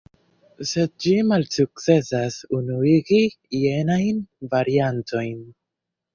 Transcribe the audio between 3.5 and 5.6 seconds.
jenajn variantojn.